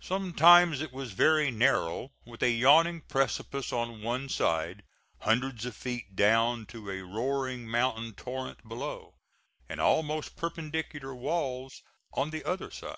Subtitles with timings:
[0.00, 4.82] Sometimes it was very narrow with a yawning precipice on one side,
[5.20, 9.16] hundreds of feet down to a roaring mountain torrent below,
[9.68, 11.82] and almost perpendicular walls
[12.14, 12.96] on the other side.